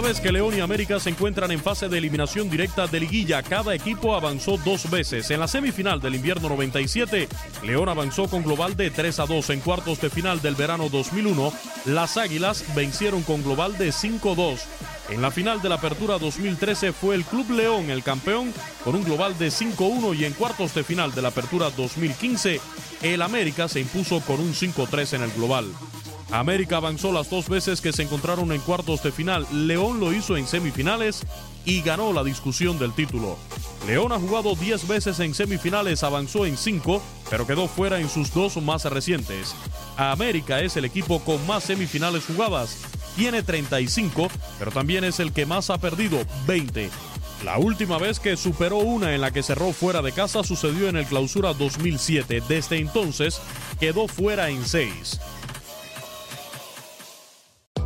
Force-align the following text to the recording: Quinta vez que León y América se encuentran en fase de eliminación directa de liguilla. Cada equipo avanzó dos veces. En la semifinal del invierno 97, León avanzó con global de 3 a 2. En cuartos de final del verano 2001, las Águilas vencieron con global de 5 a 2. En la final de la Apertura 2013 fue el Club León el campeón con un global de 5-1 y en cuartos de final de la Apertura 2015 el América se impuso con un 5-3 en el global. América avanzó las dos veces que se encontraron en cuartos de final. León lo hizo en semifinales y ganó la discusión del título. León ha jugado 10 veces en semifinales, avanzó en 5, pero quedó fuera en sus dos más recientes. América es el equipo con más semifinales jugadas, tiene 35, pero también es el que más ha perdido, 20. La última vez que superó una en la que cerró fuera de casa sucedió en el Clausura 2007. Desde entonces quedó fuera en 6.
Quinta 0.00 0.14
vez 0.14 0.20
que 0.22 0.32
León 0.32 0.56
y 0.56 0.60
América 0.60 0.98
se 0.98 1.10
encuentran 1.10 1.50
en 1.50 1.60
fase 1.60 1.86
de 1.86 1.98
eliminación 1.98 2.48
directa 2.48 2.86
de 2.86 3.00
liguilla. 3.00 3.42
Cada 3.42 3.74
equipo 3.74 4.16
avanzó 4.16 4.56
dos 4.56 4.90
veces. 4.90 5.30
En 5.30 5.40
la 5.40 5.46
semifinal 5.46 6.00
del 6.00 6.14
invierno 6.14 6.48
97, 6.48 7.28
León 7.64 7.86
avanzó 7.90 8.26
con 8.26 8.42
global 8.42 8.78
de 8.78 8.90
3 8.90 9.20
a 9.20 9.26
2. 9.26 9.50
En 9.50 9.60
cuartos 9.60 10.00
de 10.00 10.08
final 10.08 10.40
del 10.40 10.54
verano 10.54 10.88
2001, 10.88 11.52
las 11.84 12.16
Águilas 12.16 12.64
vencieron 12.74 13.22
con 13.24 13.42
global 13.42 13.76
de 13.76 13.92
5 13.92 14.32
a 14.32 14.34
2. 14.36 14.60
En 15.10 15.20
la 15.20 15.30
final 15.30 15.60
de 15.60 15.68
la 15.68 15.74
Apertura 15.74 16.16
2013 16.16 16.94
fue 16.94 17.14
el 17.14 17.24
Club 17.24 17.50
León 17.50 17.90
el 17.90 18.02
campeón 18.02 18.54
con 18.82 18.94
un 18.94 19.04
global 19.04 19.36
de 19.38 19.48
5-1 19.48 20.18
y 20.18 20.24
en 20.24 20.32
cuartos 20.32 20.72
de 20.72 20.82
final 20.82 21.12
de 21.14 21.20
la 21.20 21.28
Apertura 21.28 21.68
2015 21.76 22.58
el 23.02 23.20
América 23.20 23.68
se 23.68 23.80
impuso 23.80 24.20
con 24.20 24.40
un 24.40 24.54
5-3 24.54 25.16
en 25.16 25.22
el 25.22 25.32
global. 25.32 25.66
América 26.32 26.76
avanzó 26.76 27.12
las 27.12 27.28
dos 27.28 27.48
veces 27.48 27.80
que 27.80 27.92
se 27.92 28.02
encontraron 28.02 28.52
en 28.52 28.60
cuartos 28.60 29.02
de 29.02 29.10
final. 29.10 29.46
León 29.52 29.98
lo 29.98 30.12
hizo 30.12 30.36
en 30.36 30.46
semifinales 30.46 31.26
y 31.64 31.82
ganó 31.82 32.12
la 32.12 32.22
discusión 32.22 32.78
del 32.78 32.92
título. 32.92 33.36
León 33.86 34.12
ha 34.12 34.18
jugado 34.20 34.54
10 34.54 34.86
veces 34.86 35.18
en 35.20 35.34
semifinales, 35.34 36.04
avanzó 36.04 36.46
en 36.46 36.56
5, 36.56 37.02
pero 37.28 37.46
quedó 37.46 37.66
fuera 37.66 37.98
en 37.98 38.08
sus 38.08 38.32
dos 38.32 38.56
más 38.58 38.84
recientes. 38.84 39.54
América 39.96 40.60
es 40.60 40.76
el 40.76 40.84
equipo 40.84 41.20
con 41.20 41.44
más 41.46 41.64
semifinales 41.64 42.24
jugadas, 42.24 42.76
tiene 43.16 43.42
35, 43.42 44.28
pero 44.58 44.70
también 44.70 45.04
es 45.04 45.18
el 45.18 45.32
que 45.32 45.46
más 45.46 45.70
ha 45.70 45.78
perdido, 45.78 46.18
20. 46.46 46.90
La 47.44 47.58
última 47.58 47.96
vez 47.96 48.20
que 48.20 48.36
superó 48.36 48.78
una 48.78 49.14
en 49.14 49.22
la 49.22 49.30
que 49.30 49.42
cerró 49.42 49.72
fuera 49.72 50.02
de 50.02 50.12
casa 50.12 50.44
sucedió 50.44 50.88
en 50.88 50.96
el 50.96 51.06
Clausura 51.06 51.54
2007. 51.54 52.42
Desde 52.46 52.76
entonces 52.76 53.40
quedó 53.80 54.08
fuera 54.08 54.50
en 54.50 54.64
6. 54.64 55.20